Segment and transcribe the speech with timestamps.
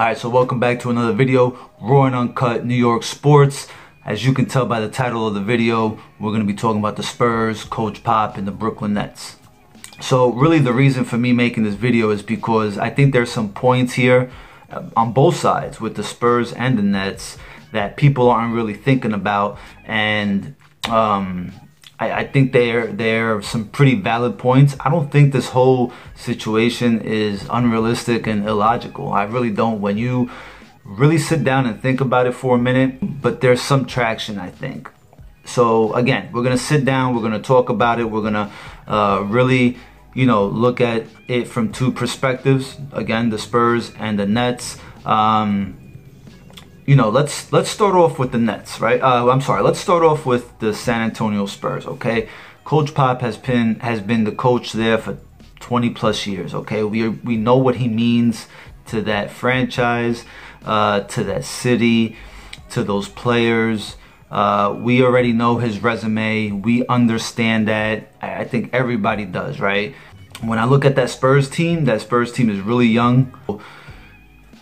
[0.00, 3.68] Alright, so welcome back to another video, Raw and Uncut New York Sports.
[4.02, 6.78] As you can tell by the title of the video, we're going to be talking
[6.78, 9.36] about the Spurs, Coach Pop, and the Brooklyn Nets.
[10.00, 13.52] So really the reason for me making this video is because I think there's some
[13.52, 14.30] points here
[14.70, 17.36] uh, on both sides with the Spurs and the Nets
[17.72, 20.56] that people aren't really thinking about and
[20.88, 21.52] um,
[22.00, 24.74] I, I there are some pretty valid points.
[24.80, 29.12] I don't think this whole situation is unrealistic and illogical.
[29.12, 29.82] I really don't.
[29.82, 30.30] When you
[30.84, 34.48] really sit down and think about it for a minute, but there's some traction, I
[34.48, 34.90] think.
[35.44, 37.14] So again, we're gonna sit down.
[37.14, 38.04] We're gonna talk about it.
[38.04, 38.50] We're gonna
[38.86, 39.76] uh, really,
[40.14, 42.78] you know, look at it from two perspectives.
[42.92, 44.78] Again, the Spurs and the Nets.
[45.04, 45.89] Um,
[46.90, 49.00] you know, let's let's start off with the Nets, right?
[49.00, 52.28] Uh, I'm sorry, let's start off with the San Antonio Spurs, okay?
[52.64, 55.16] Coach Pop has been has been the coach there for
[55.60, 56.82] 20 plus years, okay?
[56.82, 58.48] We are, we know what he means
[58.86, 60.24] to that franchise,
[60.64, 62.16] uh, to that city,
[62.70, 63.94] to those players.
[64.28, 66.50] Uh, we already know his resume.
[66.50, 68.10] We understand that.
[68.20, 69.94] I think everybody does, right?
[70.40, 73.32] When I look at that Spurs team, that Spurs team is really young.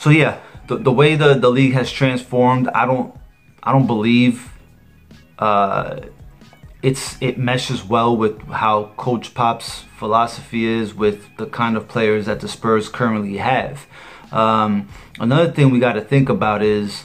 [0.00, 3.14] So yeah, the, the way the, the league has transformed, I don't
[3.62, 4.52] I don't believe
[5.38, 6.00] uh,
[6.82, 12.26] it's it meshes well with how Coach Pop's philosophy is with the kind of players
[12.26, 13.86] that the Spurs currently have.
[14.32, 17.04] Um, another thing we got to think about is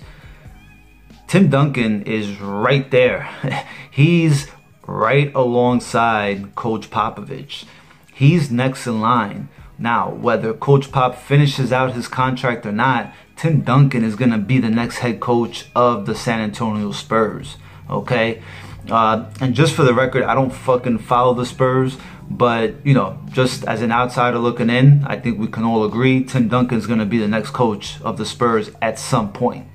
[1.27, 3.29] Tim Duncan is right there.
[3.91, 4.49] He's
[4.85, 7.65] right alongside Coach Popovich.
[8.13, 9.49] He's next in line.
[9.77, 14.38] Now, whether Coach Pop finishes out his contract or not, Tim Duncan is going to
[14.38, 17.58] be the next head coach of the San Antonio Spurs.
[17.89, 18.39] Okay?
[18.88, 21.97] Uh, and just for the record, I don't fucking follow the Spurs,
[22.30, 26.23] but you know, just as an outsider looking in, I think we can all agree
[26.23, 29.66] Tim Duncan is going to be the next coach of the Spurs at some point.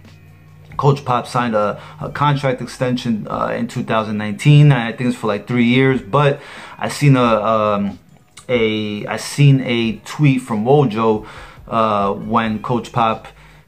[0.77, 4.71] Coach Pop signed a, a contract extension uh, in 2019.
[4.71, 6.41] I think it's for like three years, but
[6.79, 7.99] I seen a um,
[8.49, 11.27] a I seen a tweet from Wojo
[11.67, 13.27] uh, when Coach Pop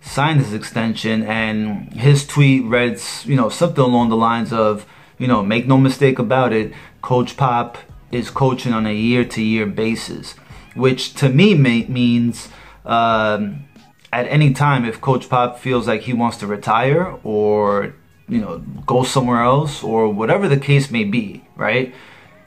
[0.09, 4.87] signed his extension and his tweet reads, you know, something along the lines of,
[5.19, 7.77] you know, make no mistake about it, Coach Pop
[8.11, 10.33] is coaching on a year-to-year basis,
[10.75, 12.49] which to me means
[12.87, 13.69] um,
[14.11, 17.95] at any time if Coach Pop feels like he wants to retire or
[18.29, 21.95] you know go somewhere else or whatever the case may be, right?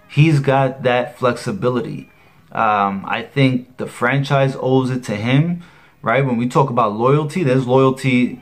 [0.10, 2.10] He's got that flexibility.
[2.52, 5.64] Um, I think the franchise owes it to him
[6.02, 6.26] right?
[6.26, 8.42] When we talk about loyalty, there's loyalty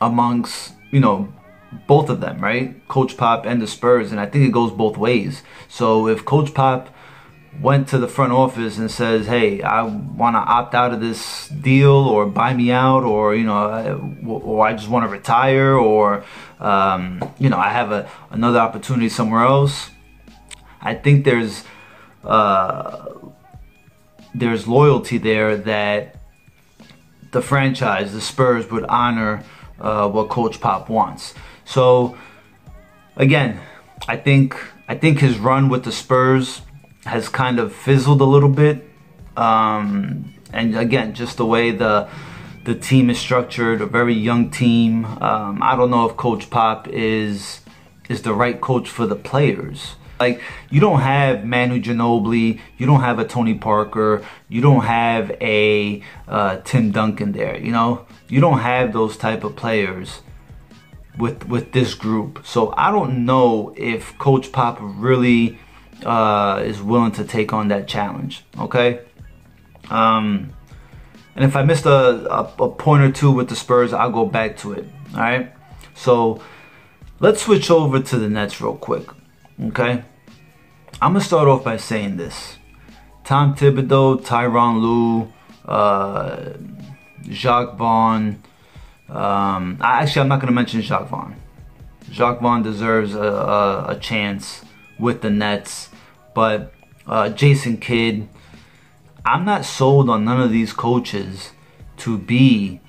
[0.00, 1.32] amongst, you know,
[1.86, 2.86] both of them, right?
[2.88, 5.42] Coach Pop and the Spurs, and I think it goes both ways.
[5.68, 6.88] So if Coach Pop
[7.60, 11.48] went to the front office and says, "Hey, I want to opt out of this
[11.48, 16.24] deal, or buy me out, or you know, or I just want to retire, or
[16.60, 19.90] um, you know, I have a another opportunity somewhere else,"
[20.80, 21.64] I think there's
[22.24, 23.06] uh,
[24.34, 26.17] there's loyalty there that
[27.30, 29.44] the franchise, the Spurs, would honor
[29.80, 31.34] uh, what Coach Pop wants.
[31.64, 32.16] So
[33.16, 33.60] again,
[34.06, 34.56] I think
[34.88, 36.62] I think his run with the Spurs
[37.04, 38.88] has kind of fizzled a little bit.
[39.36, 42.08] Um, and again, just the way the
[42.64, 45.04] the team is structured, a very young team.
[45.04, 47.60] Um, I don't know if Coach Pop is
[48.08, 49.96] is the right coach for the players.
[50.20, 50.40] Like
[50.70, 56.02] you don't have Manu Ginobili, you don't have a Tony Parker, you don't have a
[56.26, 57.56] uh, Tim Duncan there.
[57.56, 60.22] You know, you don't have those type of players
[61.16, 62.42] with with this group.
[62.44, 65.58] So I don't know if Coach Pop really
[66.04, 68.44] uh, is willing to take on that challenge.
[68.58, 69.00] Okay.
[69.90, 70.52] Um,
[71.34, 71.90] and if I missed a,
[72.32, 74.86] a, a point or two with the Spurs, I'll go back to it.
[75.14, 75.52] All right.
[75.94, 76.42] So
[77.20, 79.08] let's switch over to the Nets real quick.
[79.60, 80.04] Okay?
[81.00, 82.58] I'm going to start off by saying this.
[83.24, 85.32] Tom Thibodeau, Tyronn Lue,
[85.64, 86.54] uh,
[87.22, 88.42] Jacque Vaughn.
[89.08, 91.36] Um, actually, I'm not going to mention Jacque Vaughn.
[92.10, 94.64] Jacque Vaughn deserves a, a, a chance
[94.98, 95.90] with the Nets.
[96.34, 96.72] But
[97.06, 98.28] uh, Jason Kidd,
[99.24, 101.52] I'm not sold on none of these coaches
[101.98, 102.80] to be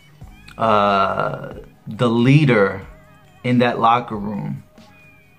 [0.58, 1.56] uh,
[1.88, 2.86] the leader
[3.44, 4.64] in that locker room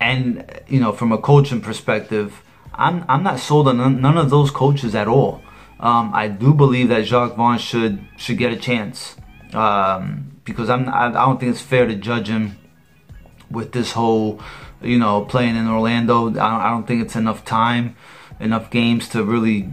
[0.01, 2.41] and you know, from a coaching perspective,
[2.73, 5.41] I'm I'm not sold on none, of those coaches at all.
[5.79, 9.15] Um, I do believe that Jacque Vaughn should should get a chance
[9.53, 12.57] um, because I'm I, I don't think it's fair to judge him
[13.49, 14.41] with this whole
[14.81, 16.29] you know playing in Orlando.
[16.29, 17.95] I don't, I don't think it's enough time,
[18.39, 19.71] enough games to really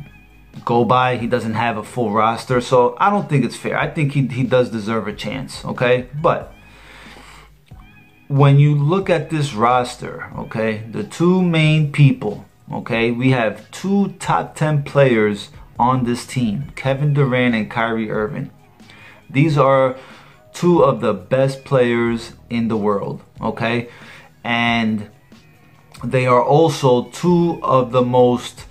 [0.67, 1.17] go by.
[1.17, 3.79] He doesn't have a full roster, so I don't think it's fair.
[3.79, 6.09] I think he, he does deserve a chance, okay?
[6.21, 6.53] But
[8.29, 14.13] when you look at this roster, okay, the two main people, okay, we have two
[14.19, 15.49] top 10 players
[15.79, 18.51] on this team Kevin Durant and Kyrie Irving.
[19.31, 19.97] These are
[20.53, 23.89] two of the best players in the world, okay?
[24.45, 25.09] And
[26.05, 28.65] they are also two of the most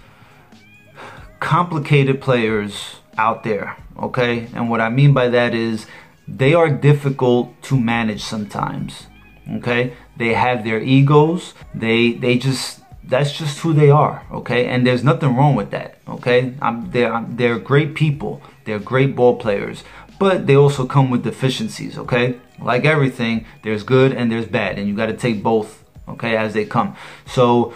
[1.39, 4.47] complicated players out there, okay?
[4.53, 5.87] And what I mean by that is
[6.27, 9.07] they are difficult to manage sometimes,
[9.55, 9.93] okay?
[10.17, 11.53] They have their egos.
[11.73, 14.67] They they just that's just who they are, okay?
[14.67, 16.53] And there's nothing wrong with that, okay?
[16.61, 18.41] I'm, they're, I'm, they're great people.
[18.65, 19.83] They're great ball players,
[20.19, 22.37] but they also come with deficiencies, okay?
[22.59, 26.53] Like everything, there's good and there's bad, and you got to take both, okay, as
[26.53, 26.97] they come.
[27.25, 27.73] So,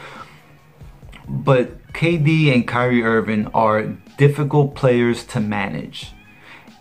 [1.27, 3.83] but KD and Kyrie Irving are
[4.17, 6.11] difficult players to manage.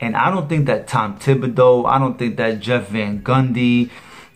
[0.00, 3.90] And I don't think that Tom Thibodeau, I don't think that Jeff Van Gundy,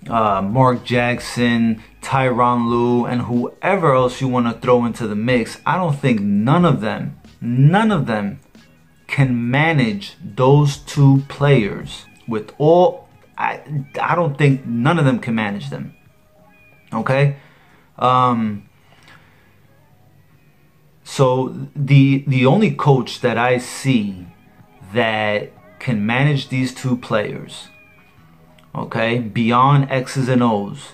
[0.08, 5.60] uh, Mark Jackson, Tyronn Lue, and whoever else you want to throw into the mix,
[5.64, 8.40] I don't think none of them, none of them
[9.06, 13.08] can manage those two players with all.
[13.36, 13.60] I,
[14.00, 15.94] I don't think none of them can manage them.
[16.92, 17.36] Okay?
[17.98, 18.68] Um,
[21.04, 24.26] so the the only coach that I see
[24.92, 27.68] that can manage these two players,
[28.74, 30.92] okay, beyond X's and O's,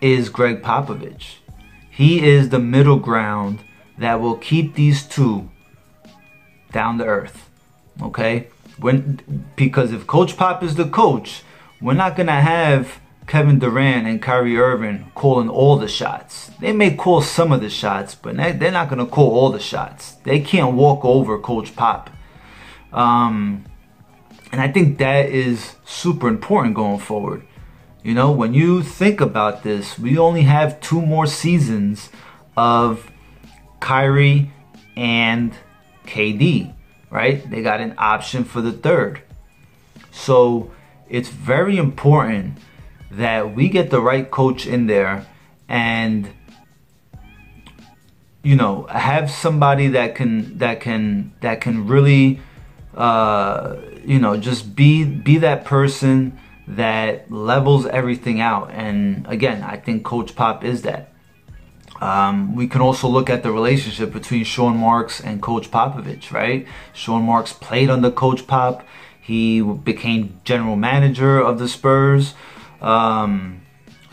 [0.00, 1.36] is Gregg Popovich.
[1.90, 3.60] He is the middle ground
[3.98, 5.50] that will keep these two
[6.72, 7.48] down to earth.
[8.02, 8.48] Okay?
[8.78, 11.42] When because if Coach Pop is the coach,
[11.80, 16.50] we're not gonna have Kevin Durant and Kyrie Irving calling all the shots.
[16.60, 20.12] They may call some of the shots, but they're not to call all the shots.
[20.24, 22.10] They can't walk over Coach Pop.
[22.92, 23.64] Um,
[24.54, 27.44] and I think that is super important going forward.
[28.04, 32.08] You know, when you think about this, we only have two more seasons
[32.56, 33.10] of
[33.80, 34.52] Kyrie
[34.96, 35.52] and
[36.06, 36.72] KD,
[37.10, 37.50] right?
[37.50, 39.22] They got an option for the third.
[40.12, 40.70] So
[41.08, 42.58] it's very important
[43.10, 45.26] that we get the right coach in there
[45.68, 46.30] and
[48.44, 52.38] you know have somebody that can that can that can really
[52.96, 59.76] uh, you know just be be that person that levels everything out and again i
[59.76, 61.12] think coach pop is that
[62.00, 66.66] um, we can also look at the relationship between Sean Marks and Coach Popovich, right?
[66.92, 68.84] Sean Marks played under Coach Pop.
[69.20, 72.34] He became general manager of the Spurs.
[72.82, 73.63] Um,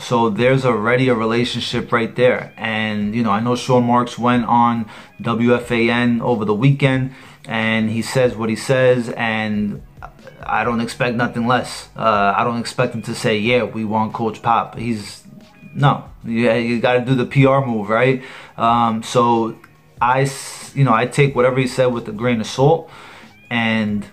[0.02, 2.52] so there's already a relationship right there.
[2.56, 4.86] And, you know, I know Sean Marks went on
[5.20, 7.14] WFAN over the weekend
[7.46, 9.82] and he says what he says and
[10.44, 11.88] I don't expect nothing less.
[11.96, 14.76] Uh, I don't expect him to say, yeah, we want Coach Pop.
[14.76, 15.22] He's,
[15.72, 18.24] no, you, you got to do the PR move, right?
[18.56, 19.56] Um, so
[20.00, 20.28] I,
[20.74, 22.90] you know, I take whatever he said with a grain of salt
[23.50, 24.04] and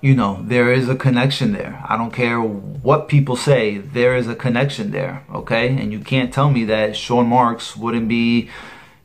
[0.00, 1.84] you know, there is a connection there.
[1.86, 5.68] I don't care what people say, there is a connection there, okay?
[5.68, 8.48] And you can't tell me that Sean Marks wouldn't be,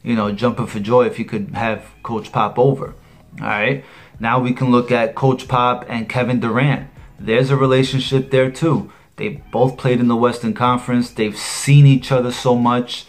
[0.03, 2.93] you know, jumping for joy if he could have Coach Pop over,
[3.41, 3.83] all right?
[4.19, 6.89] Now we can look at Coach Pop and Kevin Durant.
[7.19, 8.91] There's a relationship there too.
[9.15, 13.05] They've both played in the Western Conference, they've seen each other so much,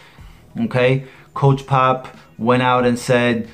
[0.58, 1.04] okay?
[1.34, 3.48] Coach Pop went out and said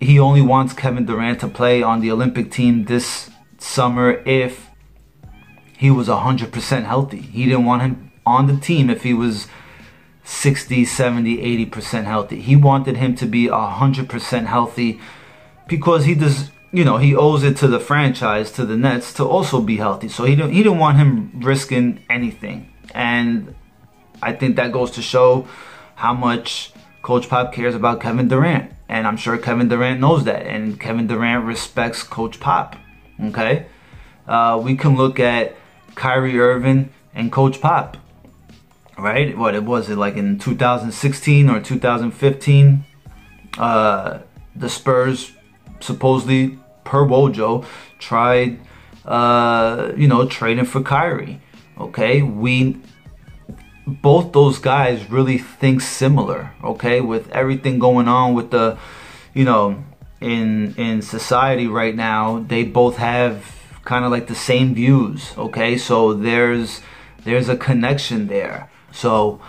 [0.00, 4.70] he only wants Kevin Durant to play on the Olympic team this summer if
[5.76, 7.20] he was 100% healthy.
[7.20, 9.46] He didn't want him on the team if he was
[10.24, 12.40] 60, 70, 80% healthy.
[12.40, 15.00] He wanted him to be 100% healthy
[15.68, 19.24] because he does, you know, he owes it to the franchise, to the Nets to
[19.24, 20.08] also be healthy.
[20.08, 22.72] So he didn't, he didn't want him risking anything.
[22.94, 23.54] And
[24.22, 25.46] I think that goes to show
[25.94, 26.72] how much
[27.02, 28.72] Coach Pop cares about Kevin Durant.
[28.88, 30.42] And I'm sure Kevin Durant knows that.
[30.46, 32.76] And Kevin Durant respects Coach Pop.
[33.22, 33.66] Okay,
[34.26, 35.56] uh, we can look at
[35.94, 37.96] Kyrie Irving and Coach Pop.
[38.98, 39.36] Right?
[39.36, 42.84] What it was it like in 2016 or 2015?
[43.58, 44.18] Uh,
[44.54, 45.32] the Spurs
[45.80, 47.66] supposedly, per Wojo,
[47.98, 48.58] tried,
[49.04, 51.40] uh, you know, trading for Kyrie.
[51.78, 52.78] Okay, we
[53.86, 56.52] both those guys really think similar.
[56.64, 58.78] Okay, with everything going on with the,
[59.34, 59.84] you know,
[60.20, 65.32] in in society right now, they both have kind of like the same views.
[65.36, 66.80] Okay, so there's
[67.24, 68.70] there's a connection there.
[68.92, 69.40] So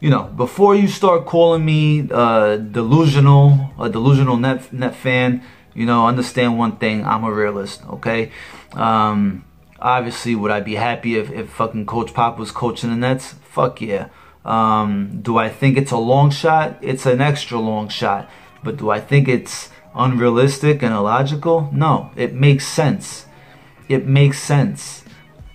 [0.00, 5.42] you know, before you start calling me uh, delusional, a delusional net net fan,
[5.74, 7.82] you know, understand one thing: I'm a realist.
[7.86, 8.32] Okay.
[8.74, 9.44] Um,
[9.78, 13.34] obviously, would I be happy if, if fucking Coach Pop was coaching the Nets?
[13.44, 14.08] Fuck yeah.
[14.44, 16.76] Um, do I think it's a long shot?
[16.82, 18.28] It's an extra long shot.
[18.62, 21.70] But do I think it's unrealistic and illogical?
[21.72, 23.26] No, it makes sense.
[23.88, 25.04] It makes sense.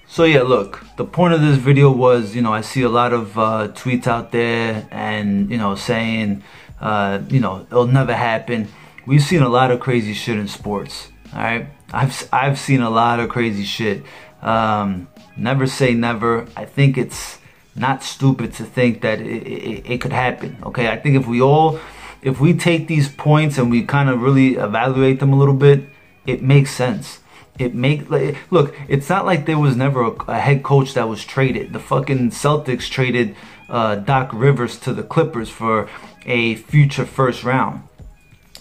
[0.07, 3.13] So yeah, look, the point of this video was, you know, I see a lot
[3.13, 6.43] of uh, tweets out there and, you know, saying,
[6.81, 8.69] uh, you know, it'll never happen.
[9.05, 11.67] We've seen a lot of crazy shit in sports, all right?
[11.93, 14.03] I've, I've seen a lot of crazy shit.
[14.41, 16.47] Um, never say never.
[16.55, 17.37] I think it's
[17.75, 20.89] not stupid to think that it, it, it could happen, okay?
[20.89, 21.79] I think if we all,
[22.21, 25.89] if we take these points and we kind of really evaluate them a little bit,
[26.25, 27.19] it makes sense.
[27.57, 31.09] It make like, look it's not like there was never a, a, head coach that
[31.09, 31.73] was traded.
[31.73, 33.35] The fucking celtics traded
[33.67, 35.89] uh, doc rivers to the clippers for
[36.25, 37.83] a future first round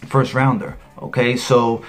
[0.07, 1.37] first rounder okay?
[1.37, 1.85] So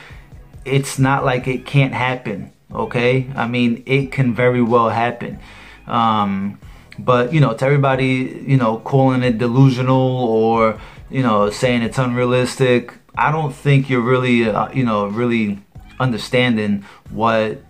[0.66, 3.32] it's not like it can't happen okay?
[3.36, 5.40] I mean it can very well happen.
[5.88, 6.60] Um,
[6.98, 10.80] but you know to everybody you know calling it delusional or
[11.10, 15.60] you know saying it's unrealistic i don't think you're really uh, you know really
[16.00, 17.62] understanding what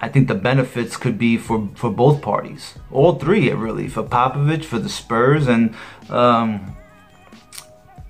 [0.00, 2.78] I think the benefits could be for, for both parties.
[2.92, 3.88] All three, really.
[3.88, 5.74] For Popovich, for the Spurs, and
[6.08, 6.76] um,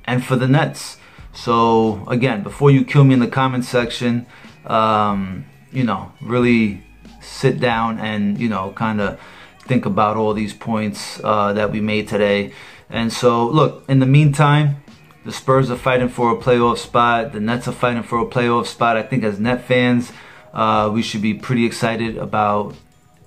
[0.04, 0.98] and for the Nets.
[1.32, 4.26] So, again, before you kill me in the comment section,
[4.66, 6.82] um, you know, really
[7.20, 9.20] sit down and, you know, kind of
[9.60, 12.52] think about all these points uh, that we made today.
[12.90, 14.82] And so, look, in the meantime,
[15.24, 17.32] the Spurs are fighting for a playoff spot.
[17.32, 18.96] The Nets are fighting for a playoff spot.
[18.96, 20.12] I think as Net fans,
[20.54, 22.74] uh, we should be pretty excited about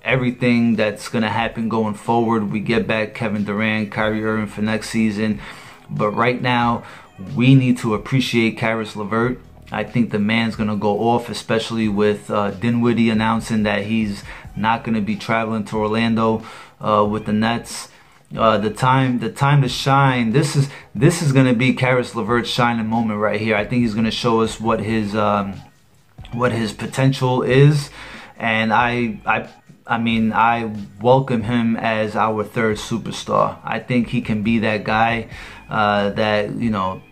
[0.04, 2.50] everything that's going to happen going forward.
[2.50, 5.40] We get back Kevin Durant, Kyrie Irving for next season.
[5.88, 6.82] But right now,
[7.36, 9.40] we need to appreciate Caris LeVert.
[9.70, 14.22] I think the man's going to go off, especially with uh, Dinwiddie announcing that he's
[14.56, 16.44] not going to be traveling to Orlando
[16.80, 17.88] uh, with the Nets
[18.36, 20.32] uh, the time the time to shine.
[20.32, 23.56] This is this is gonna be Caris LeVert's shining moment right here.
[23.56, 25.54] I think he's gonna show us what his um,
[26.32, 27.90] what his potential is,
[28.36, 29.48] and I I
[29.86, 33.58] I mean I welcome him as our third superstar.
[33.64, 35.28] I think he can be that guy
[35.68, 37.02] uh, that you know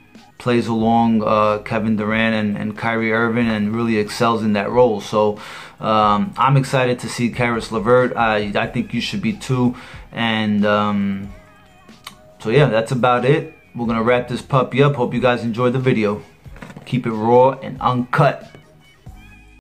[0.40, 5.00] plays along uh, Kevin Durant and, and Kyrie Irving and really excels in that role.
[5.00, 5.38] So
[5.78, 8.16] um, I'm excited to see Caris LeVert.
[8.16, 9.76] I, I think you should be too.
[10.10, 11.32] And um,
[12.40, 13.54] so yeah, that's about it.
[13.74, 14.96] We're gonna wrap this puppy up.
[14.96, 16.22] Hope you guys enjoyed the video.
[16.86, 18.50] Keep it raw and uncut.